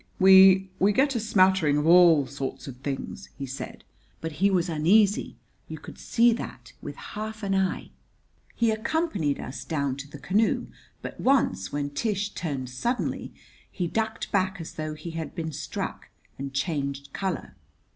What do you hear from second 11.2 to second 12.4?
once, when Tish